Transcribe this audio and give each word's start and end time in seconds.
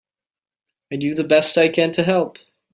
I 0.91 0.95
do 0.95 1.13
the 1.13 1.23
best 1.23 1.59
I 1.59 1.69
can 1.69 1.91
to 1.91 2.01
help. 2.01 2.39